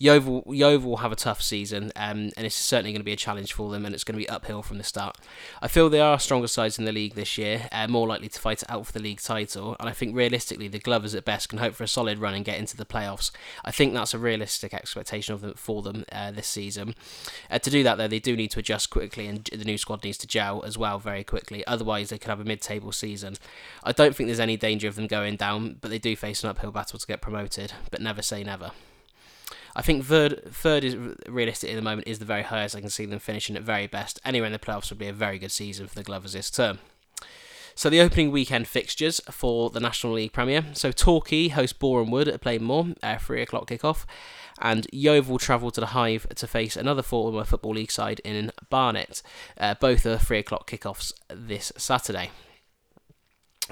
Yeovil, 0.00 0.44
Yeovil 0.46 0.90
will 0.90 0.96
have 0.96 1.12
a 1.12 1.16
tough 1.16 1.42
season, 1.42 1.92
um, 1.94 2.30
and 2.34 2.46
it's 2.46 2.56
certainly 2.56 2.90
going 2.90 3.02
to 3.02 3.04
be 3.04 3.12
a 3.12 3.16
challenge 3.16 3.52
for 3.52 3.70
them, 3.70 3.84
and 3.84 3.94
it's 3.94 4.02
going 4.02 4.18
to 4.18 4.24
be 4.24 4.28
uphill 4.30 4.62
from 4.62 4.78
the 4.78 4.82
start. 4.82 5.18
I 5.60 5.68
feel 5.68 5.90
they 5.90 6.00
are 6.00 6.18
stronger 6.18 6.48
sides 6.48 6.78
in 6.78 6.86
the 6.86 6.92
league 6.92 7.14
this 7.16 7.36
year, 7.36 7.68
uh, 7.70 7.86
more 7.86 8.08
likely 8.08 8.30
to 8.30 8.40
fight 8.40 8.62
out 8.70 8.86
for 8.86 8.92
the 8.92 9.02
league 9.02 9.20
title, 9.20 9.76
and 9.78 9.90
I 9.90 9.92
think 9.92 10.16
realistically 10.16 10.68
the 10.68 10.78
Glovers 10.78 11.14
at 11.14 11.26
best 11.26 11.50
can 11.50 11.58
hope 11.58 11.74
for 11.74 11.84
a 11.84 11.88
solid 11.88 12.18
run 12.18 12.32
and 12.32 12.46
get 12.46 12.58
into 12.58 12.78
the 12.78 12.86
playoffs. 12.86 13.30
I 13.62 13.72
think 13.72 13.92
that's 13.92 14.14
a 14.14 14.18
realistic 14.18 14.72
expectation 14.72 15.34
of 15.34 15.42
them 15.42 15.52
for 15.54 15.82
them 15.82 16.06
uh, 16.10 16.30
this 16.30 16.46
season. 16.46 16.94
Uh, 17.50 17.58
to 17.58 17.68
do 17.68 17.82
that, 17.82 17.98
though, 17.98 18.08
they 18.08 18.20
do 18.20 18.34
need 18.34 18.52
to 18.52 18.60
adjust 18.60 18.88
quickly, 18.88 19.26
and 19.26 19.50
the 19.52 19.66
new 19.66 19.76
squad 19.76 20.02
needs 20.02 20.16
to 20.16 20.26
gel 20.26 20.64
as 20.64 20.78
well 20.78 20.98
very 20.98 21.24
quickly. 21.24 21.62
Otherwise, 21.66 22.08
they 22.08 22.16
could 22.16 22.30
have 22.30 22.40
a 22.40 22.44
mid-table 22.44 22.92
season. 22.92 23.36
I 23.84 23.92
don't 23.92 24.16
think 24.16 24.28
there's 24.28 24.40
any 24.40 24.56
danger 24.56 24.88
of 24.88 24.94
them 24.94 25.08
going 25.08 25.36
down, 25.36 25.76
but 25.82 25.90
they 25.90 25.98
do 25.98 26.16
face 26.16 26.42
an 26.42 26.48
uphill 26.48 26.72
battle 26.72 26.98
to 26.98 27.06
get 27.06 27.20
promoted. 27.20 27.74
But 27.90 28.00
never 28.00 28.22
say 28.22 28.42
never. 28.42 28.70
I 29.76 29.82
think 29.82 30.04
third 30.04 30.52
third 30.52 30.84
is 30.84 30.96
realistic 31.28 31.70
at 31.70 31.76
the 31.76 31.82
moment 31.82 32.08
is 32.08 32.18
the 32.18 32.24
very 32.24 32.42
highest 32.42 32.76
I 32.76 32.80
can 32.80 32.90
see 32.90 33.06
them 33.06 33.18
finishing 33.18 33.56
at 33.56 33.62
very 33.62 33.86
best. 33.86 34.18
Anywhere 34.24 34.46
in 34.46 34.52
the 34.52 34.58
playoffs 34.58 34.90
would 34.90 34.98
be 34.98 35.08
a 35.08 35.12
very 35.12 35.38
good 35.38 35.52
season 35.52 35.86
for 35.86 35.94
the 35.94 36.02
Glovers 36.02 36.32
this 36.32 36.50
term. 36.50 36.78
So 37.74 37.88
the 37.88 38.00
opening 38.00 38.30
weekend 38.30 38.68
fixtures 38.68 39.20
for 39.30 39.70
the 39.70 39.80
National 39.80 40.14
League 40.14 40.32
Premier. 40.32 40.64
So 40.74 40.92
Torquay 40.92 41.48
host 41.48 41.78
Boreham 41.78 42.10
Wood 42.10 42.28
at 42.28 42.42
Plainmoor, 42.42 42.96
uh, 43.02 43.18
three 43.18 43.40
o'clock 43.40 43.68
kickoff, 43.68 44.04
and 44.60 44.86
Yeovil 44.92 45.38
travel 45.38 45.70
to 45.70 45.80
the 45.80 45.86
Hive 45.86 46.26
to 46.34 46.46
face 46.46 46.76
another 46.76 47.02
former 47.02 47.44
Football 47.44 47.74
League 47.74 47.90
side 47.90 48.20
in 48.24 48.52
Barnet. 48.68 49.22
Uh, 49.56 49.74
both 49.80 50.04
are 50.04 50.18
three 50.18 50.38
o'clock 50.38 50.68
kickoffs 50.68 51.12
this 51.28 51.72
Saturday. 51.78 52.30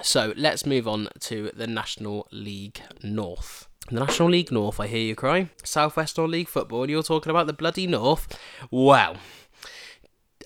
So 0.02 0.32
let's 0.36 0.64
move 0.64 0.88
on 0.88 1.08
to 1.20 1.50
the 1.54 1.66
National 1.66 2.28
League 2.30 2.80
North. 3.02 3.68
The 3.90 4.00
National 4.00 4.28
League 4.30 4.52
North, 4.52 4.78
I 4.80 4.86
hear 4.86 4.98
you 5.00 5.14
cry. 5.14 5.48
Southwestern 5.64 6.30
League 6.30 6.48
Football, 6.48 6.90
you're 6.90 7.02
talking 7.02 7.30
about 7.30 7.46
the 7.46 7.54
bloody 7.54 7.86
North. 7.86 8.38
Well, 8.70 9.16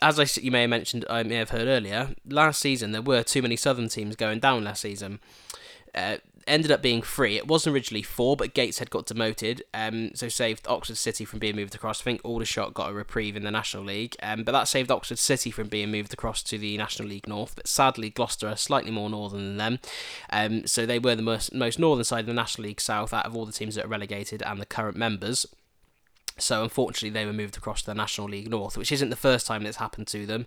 As 0.01 0.21
I, 0.21 0.27
you 0.41 0.51
may 0.53 0.63
have 0.63 0.71
mentioned, 0.71 1.05
I 1.11 1.23
may 1.25 1.37
have 1.37 1.51
heard 1.51 1.67
earlier, 1.67 2.15
last 2.29 2.61
season 2.61 2.93
there 2.93 3.03
were 3.03 3.23
too 3.23 3.43
many 3.43 3.57
Southern 3.57 3.89
teams 3.89 4.15
going 4.17 4.39
down 4.39 4.63
last 4.65 4.83
season. 4.83 5.21
Uh, 5.95 6.17
ended 6.47 6.71
up 6.71 6.83
being 6.83 7.03
three. 7.03 7.37
It 7.37 7.47
was 7.47 7.67
originally 7.67 8.03
four, 8.03 8.37
but 8.37 8.55
Gates 8.55 8.79
had 8.79 8.91
got 8.91 9.07
demoted, 9.07 9.63
um, 9.75 10.11
so 10.15 10.29
saved 10.29 10.67
Oxford 10.69 10.97
City 10.97 11.25
from 11.25 11.39
being 11.39 11.57
moved 11.57 11.75
across. 11.75 12.01
I 12.01 12.05
think 12.05 12.21
Aldershot 12.25 12.75
got 12.75 12.91
a 12.91 12.93
reprieve 12.93 13.37
in 13.37 13.45
the 13.45 13.51
National 13.51 13.85
League, 13.85 14.17
um, 14.23 14.45
but 14.45 14.53
that 14.53 14.69
saved 14.69 14.91
Oxford 14.91 15.19
City 15.19 15.51
from 15.51 15.69
being 15.69 15.91
moved 15.91 16.13
across 16.13 16.43
to 16.45 16.59
the 16.59 16.77
National 16.77 17.09
League 17.09 17.29
North. 17.29 17.55
But 17.57 17.67
sadly, 17.67 18.11
Gloucester 18.11 18.49
are 18.49 18.57
slightly 18.57 18.91
more 18.91 19.11
northern 19.11 19.41
than 19.41 19.57
them, 19.57 19.79
um, 20.31 20.67
so 20.67 20.87
they 20.87 20.99
were 20.99 21.15
the 21.15 21.23
most, 21.23 21.55
most 21.55 21.79
northern 21.79 22.05
side 22.05 22.21
of 22.21 22.27
the 22.27 22.35
National 22.35 22.69
League 22.69 22.81
South 22.81 23.13
out 23.13 23.27
of 23.27 23.37
all 23.37 23.47
the 23.47 23.53
teams 23.53 23.75
that 23.75 23.85
are 23.85 23.89
relegated 23.89 24.43
and 24.43 24.61
the 24.61 24.67
current 24.67 24.97
members. 24.97 25.47
So 26.39 26.63
unfortunately, 26.63 27.11
they 27.11 27.27
were 27.27 27.33
moved 27.33 27.57
across 27.57 27.83
to 27.83 27.87
the 27.87 27.95
National 27.95 28.29
League 28.29 28.51
North, 28.51 28.77
which 28.77 28.93
isn't 28.93 29.11
the 29.11 29.17
first 29.17 29.47
time 29.47 29.63
that's 29.63 29.77
happened 29.77 30.07
to 30.09 30.27
them. 30.27 30.47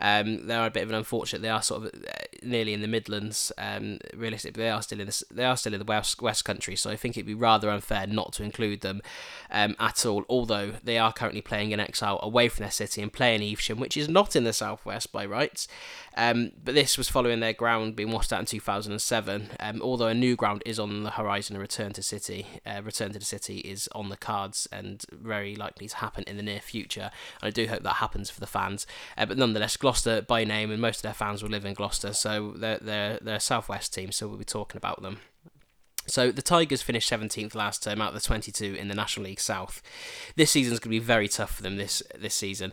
Um, 0.00 0.46
they 0.46 0.54
are 0.54 0.66
a 0.66 0.70
bit 0.70 0.82
of 0.82 0.90
an 0.90 0.94
unfortunate. 0.94 1.42
They 1.42 1.48
are 1.48 1.62
sort 1.62 1.84
of 1.84 1.94
uh, 1.94 2.12
nearly 2.42 2.72
in 2.72 2.82
the 2.82 2.88
Midlands. 2.88 3.52
Um, 3.58 3.98
realistically, 4.14 4.62
they 4.62 4.70
are 4.70 4.82
still 4.82 5.00
in 5.00 5.06
the 5.06 5.24
they 5.30 5.44
are 5.44 5.56
still 5.56 5.74
in 5.74 5.78
the 5.78 5.84
West 5.84 6.22
West 6.22 6.44
Country. 6.44 6.76
So 6.76 6.90
I 6.90 6.96
think 6.96 7.16
it'd 7.16 7.26
be 7.26 7.34
rather 7.34 7.70
unfair 7.70 8.06
not 8.06 8.32
to 8.34 8.42
include 8.42 8.80
them 8.80 9.02
um, 9.50 9.76
at 9.78 10.04
all. 10.06 10.24
Although 10.28 10.72
they 10.82 10.98
are 10.98 11.12
currently 11.12 11.42
playing 11.42 11.70
in 11.72 11.80
exile 11.80 12.18
away 12.22 12.48
from 12.48 12.64
their 12.64 12.70
city 12.70 13.02
and 13.02 13.12
playing 13.12 13.42
Evesham, 13.42 13.78
which 13.78 13.96
is 13.96 14.08
not 14.08 14.36
in 14.36 14.44
the 14.44 14.52
southwest 14.52 15.12
by 15.12 15.24
rights. 15.26 15.68
Um, 16.16 16.52
but 16.62 16.74
this 16.74 16.96
was 16.96 17.08
following 17.08 17.40
their 17.40 17.52
ground 17.52 17.96
being 17.96 18.10
washed 18.10 18.32
out 18.32 18.40
in 18.40 18.46
2007. 18.46 19.50
Um, 19.60 19.82
although 19.82 20.06
a 20.06 20.14
new 20.14 20.36
ground 20.36 20.62
is 20.64 20.78
on 20.78 21.02
the 21.02 21.10
horizon, 21.10 21.56
a 21.56 21.58
return 21.58 21.92
to 21.92 22.02
city, 22.02 22.46
uh, 22.64 22.82
return 22.82 23.12
to 23.12 23.18
the 23.18 23.24
city 23.24 23.58
is 23.58 23.88
on 23.94 24.08
the 24.08 24.16
cards 24.16 24.66
and 24.72 25.04
very 25.12 25.54
likely 25.56 25.88
to 25.88 25.96
happen 25.96 26.24
in 26.26 26.36
the 26.36 26.42
near 26.42 26.60
future. 26.60 27.10
And 27.40 27.48
I 27.48 27.50
do 27.50 27.66
hope 27.66 27.82
that 27.82 27.94
happens 27.94 28.30
for 28.30 28.40
the 28.40 28.46
fans. 28.46 28.86
Uh, 29.16 29.26
but 29.26 29.38
nonetheless, 29.38 29.76
Gloucester 29.76 30.22
by 30.22 30.44
name, 30.44 30.70
and 30.70 30.80
most 30.80 30.98
of 30.98 31.02
their 31.02 31.14
fans 31.14 31.42
will 31.42 31.50
live 31.50 31.64
in 31.64 31.74
Gloucester, 31.74 32.12
so 32.12 32.54
they're 32.56 32.78
they're 32.78 33.18
they're 33.20 33.36
a 33.36 33.40
southwest 33.40 33.92
team, 33.92 34.12
so 34.12 34.26
we'll 34.26 34.38
be 34.38 34.44
talking 34.44 34.78
about 34.78 35.02
them. 35.02 35.18
So 36.06 36.30
the 36.30 36.42
Tigers 36.42 36.82
finished 36.82 37.10
17th 37.10 37.54
last 37.54 37.82
term 37.82 38.00
out 38.00 38.08
of 38.08 38.14
the 38.14 38.20
22 38.20 38.74
in 38.74 38.88
the 38.88 38.94
National 38.94 39.26
League 39.26 39.40
South. 39.40 39.82
This 40.36 40.52
season's 40.52 40.78
going 40.78 40.92
to 40.92 41.00
be 41.00 41.04
very 41.04 41.28
tough 41.28 41.56
for 41.56 41.62
them 41.62 41.76
this 41.76 42.02
this 42.18 42.34
season. 42.34 42.72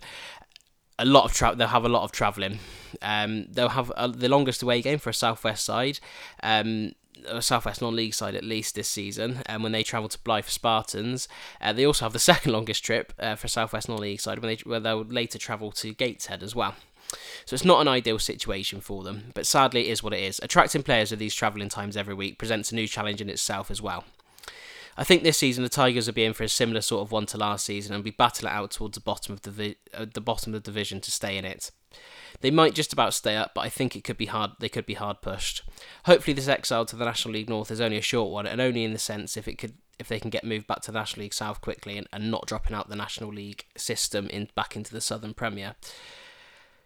A 1.00 1.06
lot 1.06 1.26
of 1.26 1.34
tra- 1.34 1.56
they'll 1.56 1.68
have 1.68 1.86
a 1.86 1.90
lot 1.90 2.04
of 2.04 2.12
travelling. 2.12 2.60
Um, 3.02 3.48
they'll 3.50 3.70
have 3.70 3.92
a, 3.98 4.08
the 4.08 4.30
longest 4.30 4.62
away 4.62 4.82
game 4.82 5.00
for 5.00 5.10
a 5.10 5.14
Southwest 5.14 5.66
side. 5.66 6.00
Um, 6.42 6.94
a 7.28 7.42
Southwest 7.42 7.82
non-league 7.82 8.14
side 8.14 8.36
at 8.36 8.44
least 8.44 8.76
this 8.76 8.88
season, 8.88 9.42
and 9.46 9.58
um, 9.58 9.64
when 9.64 9.72
they 9.72 9.84
travel 9.84 10.10
to 10.10 10.18
Blyth 10.20 10.50
Spartans, 10.50 11.28
uh, 11.62 11.72
they 11.72 11.86
also 11.86 12.06
have 12.06 12.14
the 12.14 12.20
second 12.32 12.52
longest 12.52 12.84
trip 12.84 13.14
uh, 13.20 13.36
for 13.36 13.48
Southwest 13.48 13.90
non-league 13.90 14.22
side 14.22 14.40
when 14.40 14.56
they 14.56 14.62
where 14.64 14.80
they'll 14.80 15.04
later 15.04 15.38
travel 15.38 15.72
to 15.72 15.94
Gateshead 15.94 16.44
as 16.44 16.56
well. 16.56 16.76
So 17.46 17.54
it's 17.54 17.66
not 17.66 17.82
an 17.82 17.88
ideal 17.88 18.20
situation 18.20 18.82
for 18.82 19.04
them, 19.04 19.32
but 19.34 19.46
sadly 19.46 19.88
it 19.88 19.92
is 19.92 20.02
what 20.02 20.14
it 20.14 20.24
is. 20.24 20.40
Attracting 20.42 20.84
players 20.84 21.12
with 21.12 21.20
these 21.20 21.36
travelling 21.36 21.70
times 21.70 21.96
every 21.96 22.14
week 22.14 22.38
presents 22.38 22.72
a 22.72 22.76
new 22.76 22.88
challenge 22.88 23.22
in 23.22 23.30
itself 23.30 23.70
as 23.70 23.82
well. 23.82 24.04
I 24.98 25.04
think 25.04 25.24
this 25.24 25.38
season 25.38 25.64
the 25.64 25.70
Tigers 25.70 26.08
will 26.08 26.14
be 26.14 26.24
in 26.24 26.34
for 26.34 26.44
a 26.44 26.50
similar 26.50 26.82
sort 26.82 27.02
of 27.02 27.12
one 27.12 27.26
to 27.28 27.38
last 27.38 27.66
season 27.66 27.96
and 27.96 28.04
be 28.04 28.12
battling 28.12 28.52
out 28.52 28.72
towards 28.72 28.96
the 28.96 29.02
bottom 29.02 29.34
of 29.34 29.42
the 29.42 29.76
uh, 29.94 30.06
the 30.12 30.22
bottom 30.22 30.54
of 30.54 30.64
the 30.64 30.72
division 30.72 31.02
to 31.02 31.12
stay 31.12 31.38
in 31.38 31.46
it. 31.46 31.72
They 32.42 32.52
might 32.52 32.76
just 32.76 32.94
about 32.94 33.14
stay 33.14 33.36
up, 33.36 33.54
but 33.54 33.62
I 33.62 33.70
think 33.70 33.96
it 33.96 34.04
could 34.04 34.18
be 34.18 34.26
hard. 34.26 34.52
They 34.60 34.70
could 34.70 34.86
be 34.86 34.96
hard 34.96 35.22
pushed. 35.22 35.64
Hopefully, 36.06 36.34
this 36.34 36.48
exile 36.48 36.86
to 36.86 36.96
the 36.96 37.06
National 37.06 37.34
League 37.34 37.50
North 37.50 37.72
is 37.72 37.82
only 37.82 37.98
a 37.98 38.02
short 38.02 38.32
one, 38.32 38.46
and 38.46 38.60
only 38.60 38.84
in 38.84 38.94
the 38.94 39.00
sense 39.00 39.38
if 39.38 39.48
it 39.48 39.58
could 39.58 39.74
if 40.00 40.08
they 40.08 40.20
can 40.20 40.30
get 40.30 40.44
moved 40.44 40.68
back 40.68 40.82
to 40.82 40.92
the 40.92 41.00
National 41.00 41.24
League 41.24 41.34
South 41.34 41.62
quickly 41.62 41.98
and, 41.98 42.08
and 42.12 42.32
not 42.32 42.48
dropping 42.48 42.76
out 42.76 42.90
the 42.90 42.96
National 42.96 43.32
League 43.32 43.66
system 43.78 44.28
in 44.28 44.50
back 44.56 44.76
into 44.76 44.92
the 44.92 45.02
Southern 45.02 45.34
Premier. 45.34 45.76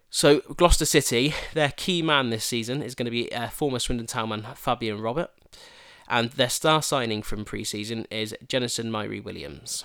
So 0.10 0.40
Gloucester 0.40 0.86
City, 0.86 1.34
their 1.54 1.74
key 1.76 2.02
man 2.02 2.30
this 2.30 2.46
season 2.46 2.82
is 2.82 2.96
going 2.96 3.06
to 3.06 3.12
be 3.12 3.32
uh, 3.34 3.50
former 3.50 3.80
Swindon 3.80 4.08
Town 4.08 4.30
man 4.30 4.46
Fabien 4.56 5.02
Robert, 5.02 5.32
and 6.08 6.32
their 6.32 6.50
star 6.50 6.82
signing 6.82 7.22
from 7.22 7.46
pre-season 7.46 8.08
is 8.10 8.36
Jennison 8.48 8.90
Myrie 8.90 9.24
Williams. 9.24 9.84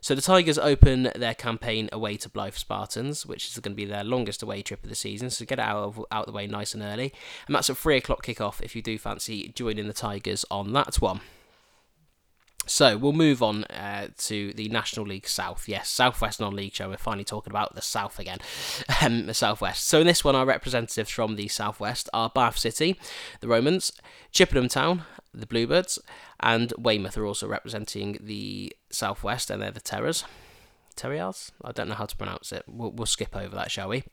So 0.00 0.14
the 0.14 0.20
Tigers 0.20 0.58
open 0.58 1.10
their 1.14 1.34
campaign 1.34 1.88
away 1.90 2.18
to 2.18 2.28
Blyth 2.28 2.58
Spartans, 2.58 3.24
which 3.24 3.48
is 3.48 3.58
going 3.58 3.72
to 3.72 3.76
be 3.76 3.86
their 3.86 4.04
longest 4.04 4.42
away 4.42 4.60
trip 4.60 4.82
of 4.82 4.90
the 4.90 4.94
season. 4.94 5.30
So 5.30 5.46
get 5.46 5.58
out 5.58 5.78
of 5.78 6.04
out 6.10 6.26
the 6.26 6.32
way 6.32 6.46
nice 6.46 6.74
and 6.74 6.82
early, 6.82 7.10
and 7.46 7.56
that's 7.56 7.70
at 7.70 7.78
three 7.78 7.96
o'clock 7.96 8.22
kickoff 8.22 8.60
if 8.60 8.76
you 8.76 8.82
do 8.82 8.98
fancy 8.98 9.50
joining 9.54 9.86
the 9.86 9.94
Tigers 9.94 10.44
on 10.50 10.74
that 10.74 10.96
one. 10.96 11.20
So 12.66 12.96
we'll 12.96 13.12
move 13.12 13.42
on 13.42 13.64
uh, 13.64 14.08
to 14.18 14.52
the 14.52 14.68
National 14.68 15.06
League 15.06 15.28
South. 15.28 15.68
Yes, 15.68 15.88
Southwest 15.88 16.40
Non-League 16.40 16.74
show. 16.74 16.88
We're 16.88 16.96
finally 16.96 17.24
talking 17.24 17.50
about 17.50 17.74
the 17.74 17.82
South 17.82 18.18
again, 18.18 18.38
um, 19.02 19.26
the 19.26 19.34
Southwest. 19.34 19.86
So 19.86 20.00
in 20.00 20.06
this 20.06 20.24
one, 20.24 20.34
our 20.34 20.46
representatives 20.46 21.10
from 21.10 21.36
the 21.36 21.48
Southwest 21.48 22.08
are 22.12 22.30
Bath 22.30 22.58
City, 22.58 22.98
the 23.40 23.48
Romans, 23.48 23.92
Chippenham 24.32 24.68
Town, 24.68 25.04
the 25.34 25.46
Bluebirds, 25.46 25.98
and 26.40 26.72
Weymouth 26.78 27.16
are 27.18 27.26
also 27.26 27.46
representing 27.46 28.18
the 28.20 28.74
Southwest, 28.90 29.50
and 29.50 29.60
they're 29.60 29.70
the 29.70 29.80
Terrors. 29.80 30.24
Terriers? 30.96 31.50
I 31.62 31.72
don't 31.72 31.88
know 31.88 31.94
how 31.94 32.06
to 32.06 32.16
pronounce 32.16 32.52
it. 32.52 32.64
We'll, 32.68 32.92
we'll 32.92 33.06
skip 33.06 33.34
over 33.34 33.54
that, 33.56 33.70
shall 33.70 33.88
we? 33.88 34.04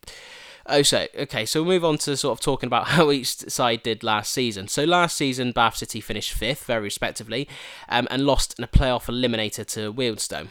Oh, 0.66 0.82
so 0.82 1.08
okay, 1.18 1.46
so 1.46 1.62
we'll 1.62 1.74
move 1.74 1.86
on 1.86 1.98
to 2.00 2.16
sort 2.18 2.38
of 2.38 2.44
talking 2.44 2.68
about 2.68 2.88
how 2.90 3.12
each 3.12 3.38
side 3.50 3.84
did 3.84 4.04
last 4.04 4.32
season. 4.32 4.68
So 4.68 4.84
last 4.84 5.16
season, 5.18 5.51
Bath 5.51 5.78
City 5.78 6.01
finished 6.01 6.34
fifth, 6.34 6.66
very 6.66 6.82
respectively, 6.82 7.48
um, 7.90 8.08
and 8.12 8.25
lost 8.25 8.58
in 8.58 8.63
a 8.63 8.68
playoff 8.68 9.06
eliminator 9.06 9.66
to 9.68 9.94
Wealdstone. 9.94 10.48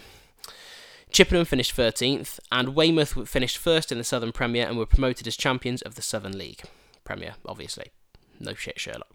Chippenham 1.12 1.44
finished 1.44 1.76
13th, 1.76 2.38
and 2.52 2.74
Weymouth 2.74 3.28
finished 3.28 3.58
first 3.58 3.90
in 3.90 3.98
the 3.98 4.04
Southern 4.04 4.30
Premier 4.30 4.66
and 4.66 4.78
were 4.78 4.86
promoted 4.86 5.26
as 5.26 5.36
champions 5.36 5.82
of 5.82 5.96
the 5.96 6.02
Southern 6.02 6.38
League. 6.38 6.62
Premier, 7.02 7.34
obviously. 7.44 7.90
No 8.38 8.54
shit, 8.54 8.78
Sherlock. 8.78 9.08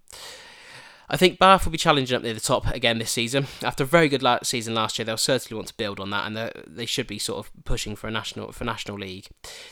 I 1.09 1.17
think 1.17 1.37
Bath 1.37 1.65
will 1.65 1.71
be 1.71 1.77
challenging 1.77 2.15
up 2.15 2.23
near 2.23 2.33
the 2.33 2.39
top 2.39 2.67
again 2.67 2.97
this 2.97 3.11
season. 3.11 3.47
After 3.61 3.83
a 3.83 3.87
very 3.87 4.09
good 4.09 4.23
season 4.43 4.73
last 4.73 4.97
year, 4.97 5.05
they'll 5.05 5.17
certainly 5.17 5.55
want 5.55 5.67
to 5.67 5.77
build 5.77 5.99
on 5.99 6.09
that, 6.09 6.25
and 6.25 6.51
they 6.67 6.85
should 6.85 7.07
be 7.07 7.19
sort 7.19 7.45
of 7.45 7.51
pushing 7.63 7.95
for 7.95 8.07
a 8.07 8.11
national 8.11 8.51
for 8.51 8.63
national 8.63 8.97
league. 8.97 9.27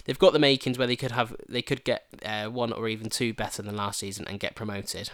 They've 0.06 0.20
got 0.20 0.34
the 0.34 0.40
makings 0.40 0.78
where 0.78 0.88
they 0.88 0.96
could 0.96 1.12
have 1.12 1.36
they 1.50 1.62
could 1.62 1.84
get 1.84 2.06
uh, 2.24 2.46
one 2.46 2.72
or 2.72 2.88
even 2.88 3.10
two 3.10 3.34
better 3.34 3.62
than 3.62 3.76
last 3.76 4.00
season 4.00 4.28
and 4.28 4.40
get 4.40 4.56
promoted 4.56 5.10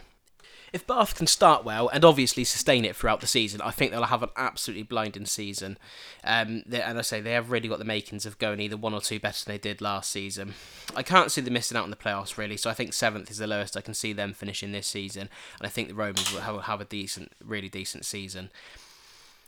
if 0.74 0.86
Bath 0.86 1.16
can 1.16 1.28
start 1.28 1.64
well 1.64 1.90
and 1.90 2.06
obviously 2.06 2.44
sustain 2.44 2.86
it 2.86 2.96
throughout 2.96 3.22
the 3.22 3.28
season, 3.28 3.62
I 3.62 3.72
think 3.72 3.92
they'll 3.92 4.04
have 4.04 4.24
an 4.24 4.30
absolutely 4.36 4.84
blinding 4.84 5.26
season. 5.26 5.78
Um, 6.24 6.64
and 6.72 6.98
I 6.98 7.02
say 7.02 7.22
they 7.22 7.34
have 7.34 7.52
really 7.52 7.70
got 7.70 7.80
the 7.80 7.86
makings 7.86 8.26
of 8.26 8.38
going 8.38 8.60
either 8.60 8.78
one 8.78 8.94
or 8.94 9.02
two 9.02 9.20
better 9.20 9.44
than 9.44 9.54
they 9.54 9.58
did 9.58 9.82
last 9.82 10.12
season. 10.12 10.54
I 10.96 11.04
can't 11.04 11.32
see 11.32 11.42
them 11.42 11.54
missing 11.54 11.78
out 11.78 11.84
on 11.84 11.90
the 11.90 11.96
playoffs 11.96 12.38
really, 12.38 12.58
so 12.58 12.70
I 12.70 12.74
think 12.74 12.94
seventh 12.94 13.32
is 13.32 13.38
the 13.38 13.48
lowest 13.48 13.78
I 13.78 13.82
can 13.82 13.94
see 13.94 14.14
them 14.14 14.34
finishing 14.34 14.72
this 14.72 14.88
season, 14.88 15.30
and 15.60 15.66
I 15.66 15.70
think 15.70 15.88
the 15.88 15.96
Romans 15.96 16.32
will 16.34 16.42
have, 16.42 16.62
have 16.64 16.82
a 16.82 16.86
decent, 16.86 17.32
really 17.44 17.70
decent 17.70 18.06
season. 18.06 18.50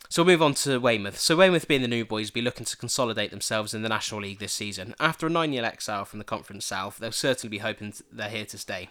So 0.10 0.24
we'll 0.24 0.34
move 0.34 0.42
on 0.42 0.56
to 0.56 0.78
Weymouth. 0.78 1.18
So 1.20 1.38
Weymouth 1.38 1.70
being 1.70 1.82
the 1.82 1.88
new 1.88 2.04
boys 2.04 2.30
will 2.30 2.34
be 2.34 2.42
looking 2.42 2.66
to 2.66 2.76
consolidate 2.76 3.32
themselves 3.32 3.74
in 3.74 3.82
the 3.82 3.88
National 3.88 4.20
League 4.20 4.40
this 4.40 4.52
season. 4.52 4.94
After 5.00 5.28
a 5.28 5.30
nine-year 5.30 5.64
exile 5.64 6.04
from 6.04 6.20
the 6.20 6.26
Conference 6.26 6.66
South, 6.66 6.98
they'll 6.98 7.14
certainly 7.14 7.50
be 7.50 7.60
hoping 7.60 7.94
they're 8.12 8.28
here 8.28 8.46
to 8.46 8.58
stay. 8.58 8.90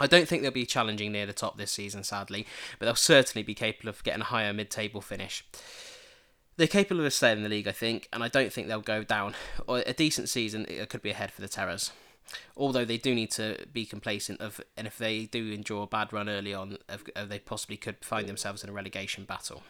I 0.00 0.06
don't 0.06 0.26
think 0.26 0.42
they'll 0.42 0.50
be 0.50 0.66
challenging 0.66 1.12
near 1.12 1.26
the 1.26 1.32
top 1.32 1.56
this 1.56 1.70
season, 1.70 2.02
sadly, 2.02 2.46
but 2.78 2.86
they'll 2.86 2.94
certainly 2.94 3.44
be 3.44 3.54
capable 3.54 3.88
of 3.88 4.02
getting 4.02 4.22
a 4.22 4.26
higher 4.26 4.52
mid 4.52 4.70
table 4.70 5.00
finish. 5.00 5.44
They're 6.56 6.66
capable 6.66 7.04
of 7.04 7.12
staying 7.12 7.38
in 7.38 7.42
the 7.42 7.48
league, 7.48 7.68
I 7.68 7.72
think, 7.72 8.08
and 8.12 8.22
I 8.22 8.28
don't 8.28 8.52
think 8.52 8.68
they'll 8.68 8.80
go 8.80 9.02
down. 9.02 9.34
Or 9.66 9.82
a 9.86 9.92
decent 9.92 10.28
season 10.28 10.66
it 10.68 10.88
could 10.88 11.02
be 11.02 11.10
ahead 11.10 11.32
for 11.32 11.40
the 11.40 11.48
Terrors. 11.48 11.92
Although 12.56 12.84
they 12.84 12.96
do 12.96 13.14
need 13.14 13.30
to 13.32 13.66
be 13.72 13.84
complacent 13.84 14.40
of, 14.40 14.60
and 14.76 14.86
if 14.86 14.98
they 14.98 15.26
do 15.26 15.52
endure 15.52 15.84
a 15.84 15.86
bad 15.86 16.12
run 16.12 16.28
early 16.28 16.54
on, 16.54 16.78
they 17.26 17.38
possibly 17.38 17.76
could 17.76 18.04
find 18.04 18.28
themselves 18.28 18.64
in 18.64 18.70
a 18.70 18.72
relegation 18.72 19.24
battle. 19.24 19.62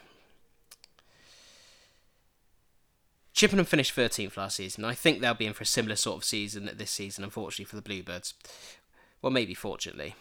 Chippenham 3.33 3.65
finished 3.65 3.93
13th 3.95 4.37
last 4.37 4.55
season. 4.55 4.85
I 4.85 4.93
think 4.93 5.19
they'll 5.19 5.33
be 5.33 5.45
in 5.45 5.53
for 5.53 5.63
a 5.63 5.67
similar 5.67 5.97
sort 5.97 6.17
of 6.17 6.23
season 6.23 6.71
this 6.73 6.91
season, 6.91 7.23
unfortunately 7.23 7.65
for 7.65 7.75
the 7.75 7.81
Bluebirds. 7.81 8.33
Well, 9.25 9.33
maybe 9.33 9.55
fortunately. 9.55 10.13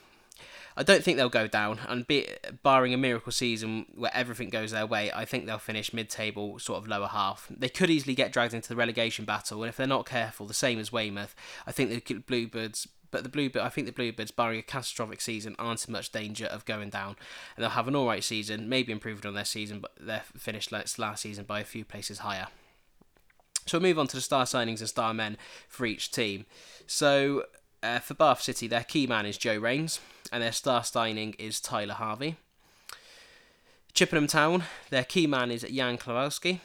I 0.78 0.82
don't 0.82 1.04
think 1.04 1.18
they'll 1.18 1.28
go 1.28 1.46
down, 1.46 1.78
and 1.86 2.06
be, 2.06 2.26
barring 2.62 2.94
a 2.94 2.96
miracle 2.96 3.32
season 3.32 3.84
where 3.94 4.10
everything 4.14 4.48
goes 4.48 4.70
their 4.70 4.86
way, 4.86 5.12
I 5.12 5.26
think 5.26 5.44
they'll 5.44 5.58
finish 5.58 5.92
mid-table, 5.92 6.58
sort 6.58 6.78
of 6.78 6.88
lower 6.88 7.08
half. 7.08 7.46
They 7.50 7.68
could 7.68 7.90
easily 7.90 8.14
get 8.14 8.32
dragged 8.32 8.54
into 8.54 8.70
the 8.70 8.76
relegation 8.76 9.26
battle, 9.26 9.62
and 9.62 9.68
if 9.68 9.76
they're 9.76 9.86
not 9.86 10.06
careful, 10.06 10.46
the 10.46 10.54
same 10.54 10.78
as 10.78 10.90
Weymouth, 10.90 11.36
I 11.66 11.72
think 11.72 11.90
the 11.90 12.14
Bluebirds. 12.14 12.88
But 13.10 13.24
the 13.24 13.28
Bluebird, 13.28 13.60
I 13.60 13.68
think 13.68 13.86
the 13.86 13.92
Bluebirds, 13.92 14.30
barring 14.30 14.58
a 14.58 14.62
catastrophic 14.62 15.20
season, 15.20 15.54
aren't 15.58 15.86
in 15.86 15.92
much 15.92 16.10
danger 16.10 16.46
of 16.46 16.64
going 16.64 16.88
down, 16.88 17.16
and 17.56 17.62
they'll 17.62 17.70
have 17.72 17.88
an 17.88 17.94
all 17.94 18.06
right 18.06 18.24
season, 18.24 18.70
maybe 18.70 18.90
improved 18.90 19.26
on 19.26 19.34
their 19.34 19.44
season, 19.44 19.80
but 19.80 19.92
their 20.00 20.22
finished 20.34 20.72
last 20.72 21.20
season 21.20 21.44
by 21.44 21.60
a 21.60 21.64
few 21.64 21.84
places 21.84 22.20
higher. 22.20 22.46
So 23.66 23.78
we'll 23.78 23.88
move 23.90 23.98
on 23.98 24.06
to 24.06 24.16
the 24.16 24.22
star 24.22 24.46
signings 24.46 24.80
and 24.80 24.88
star 24.88 25.12
men 25.12 25.36
for 25.68 25.84
each 25.84 26.10
team. 26.10 26.46
So 26.86 27.44
uh, 27.84 27.98
for 27.98 28.14
Bath 28.14 28.42
City, 28.42 28.66
their 28.66 28.82
key 28.82 29.06
man 29.06 29.26
is 29.26 29.36
Joe 29.36 29.58
Rains, 29.58 30.00
and 30.32 30.42
their 30.42 30.52
star 30.52 30.82
signing 30.82 31.34
is 31.38 31.60
Tyler 31.60 31.94
Harvey. 31.94 32.36
Chippenham 33.92 34.26
Town, 34.26 34.64
their 34.90 35.04
key 35.04 35.26
man 35.26 35.50
is 35.50 35.62
Jan 35.62 35.98
Kowalski. 35.98 36.60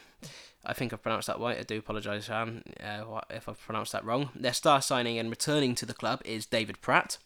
I 0.64 0.72
think 0.72 0.92
I've 0.92 1.02
pronounced 1.02 1.28
that 1.28 1.38
right. 1.38 1.58
I 1.58 1.62
do 1.62 1.78
apologise, 1.78 2.26
Jan, 2.26 2.62
uh, 2.82 3.20
if 3.30 3.48
I've 3.48 3.60
pronounced 3.60 3.92
that 3.92 4.04
wrong. 4.04 4.30
Their 4.34 4.52
star 4.52 4.82
signing 4.82 5.18
and 5.18 5.30
returning 5.30 5.74
to 5.76 5.86
the 5.86 5.94
club 5.94 6.22
is 6.24 6.46
David 6.46 6.80
Pratt. 6.80 7.18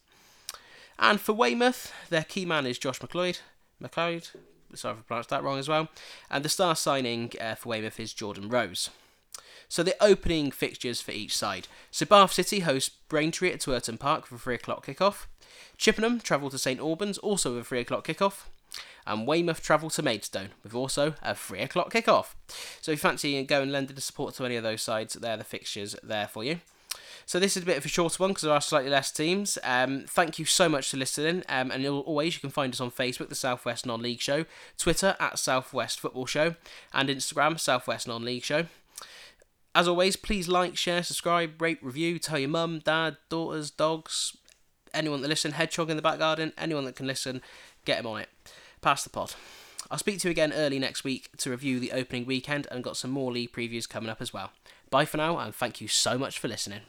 And 0.99 1.19
for 1.19 1.33
Weymouth, 1.33 1.91
their 2.09 2.23
key 2.23 2.45
man 2.45 2.65
is 2.65 2.77
Josh 2.77 2.99
McLeod. 2.99 3.39
McLeod, 3.81 4.31
sorry 4.73 4.93
if 4.93 4.99
I 4.99 5.03
pronounced 5.03 5.29
that 5.29 5.43
wrong 5.43 5.57
as 5.57 5.67
well. 5.67 5.89
And 6.29 6.45
the 6.45 6.49
star 6.49 6.75
signing 6.75 7.31
uh, 7.41 7.55
for 7.55 7.69
Weymouth 7.69 7.99
is 7.99 8.13
Jordan 8.13 8.49
Rose. 8.49 8.89
So 9.69 9.83
the 9.83 9.95
opening 10.01 10.51
fixtures 10.51 11.01
for 11.01 11.11
each 11.11 11.35
side. 11.35 11.67
So 11.91 12.05
Bath 12.05 12.33
City 12.33 12.59
host 12.59 13.07
Braintree 13.09 13.51
at 13.51 13.59
Twerton 13.59 13.99
Park 13.99 14.25
for 14.25 14.35
a 14.35 14.39
3 14.39 14.55
o'clock 14.55 14.85
kickoff. 14.85 15.25
Chippenham 15.77 16.19
travel 16.19 16.49
to 16.49 16.57
St 16.57 16.79
Albans, 16.79 17.17
also 17.17 17.51
with 17.51 17.61
a 17.61 17.65
3 17.65 17.81
o'clock 17.81 18.07
kickoff. 18.07 18.45
And 19.07 19.27
Weymouth 19.27 19.61
travel 19.61 19.89
to 19.91 20.01
Maidstone, 20.01 20.49
with 20.63 20.73
also 20.73 21.15
a 21.21 21.35
3 21.35 21.61
o'clock 21.61 21.93
kickoff. 21.93 22.33
So 22.81 22.91
if 22.91 22.97
you 22.97 23.01
fancy 23.01 23.43
going 23.43 23.63
and 23.63 23.71
lending 23.71 23.97
support 23.97 24.33
to 24.35 24.45
any 24.45 24.55
of 24.55 24.63
those 24.63 24.81
sides, 24.81 25.13
they're 25.13 25.37
the 25.37 25.43
fixtures 25.43 25.95
there 26.03 26.27
for 26.27 26.43
you. 26.43 26.59
So 27.25 27.39
this 27.39 27.57
is 27.57 27.63
a 27.63 27.65
bit 27.65 27.77
of 27.77 27.85
a 27.85 27.89
shorter 27.89 28.21
one 28.21 28.31
because 28.31 28.43
there 28.43 28.53
are 28.53 28.61
slightly 28.61 28.89
less 28.89 29.11
teams. 29.11 29.57
Um, 29.63 30.05
thank 30.07 30.37
you 30.37 30.45
so 30.45 30.69
much 30.69 30.89
for 30.89 30.97
listening. 30.97 31.43
Um, 31.49 31.71
and 31.71 31.85
always 31.85 32.35
you 32.35 32.39
can 32.39 32.51
find 32.51 32.73
us 32.73 32.79
on 32.79 32.91
Facebook, 32.91 33.29
the 33.29 33.35
Southwest 33.35 33.85
Non-League 33.85 34.21
Show, 34.21 34.45
Twitter 34.77 35.15
at 35.19 35.39
Southwest 35.39 35.99
Football 35.99 36.27
Show, 36.27 36.55
and 36.93 37.09
Instagram 37.09 37.59
Southwest 37.59 38.07
Non-League 38.07 38.43
Show. 38.43 38.65
As 39.75 39.89
always, 39.89 40.15
please 40.15 40.47
like, 40.47 40.77
share, 40.77 41.03
subscribe, 41.03 41.61
rate, 41.61 41.79
review, 41.81 42.17
tell 42.17 42.39
your 42.39 42.47
mum, 42.47 42.79
dad, 42.79 43.17
daughters, 43.29 43.69
dogs, 43.69 44.37
anyone 44.93 45.21
that 45.21 45.27
listen, 45.27 45.51
hedgehog 45.51 45.89
in 45.89 45.97
the 45.97 46.01
back 46.01 46.17
garden, 46.17 46.53
anyone 46.57 46.85
that 46.85 46.95
can 46.95 47.05
listen, 47.05 47.41
get 47.83 47.99
him 47.99 48.07
on 48.07 48.21
it. 48.21 48.29
Pass 48.81 49.03
the 49.03 49.09
pod. 49.09 49.35
I'll 49.91 49.97
speak 49.97 50.19
to 50.19 50.29
you 50.29 50.31
again 50.31 50.53
early 50.53 50.79
next 50.79 51.03
week 51.03 51.29
to 51.37 51.51
review 51.51 51.81
the 51.81 51.91
opening 51.91 52.25
weekend 52.25 52.67
and 52.71 52.85
got 52.85 52.95
some 52.95 53.11
more 53.11 53.33
league 53.33 53.51
previews 53.51 53.87
coming 53.87 54.09
up 54.09 54.21
as 54.21 54.31
well. 54.31 54.51
Bye 54.89 55.05
for 55.05 55.17
now, 55.17 55.37
and 55.37 55.53
thank 55.53 55.81
you 55.81 55.89
so 55.89 56.17
much 56.17 56.39
for 56.39 56.47
listening. 56.47 56.81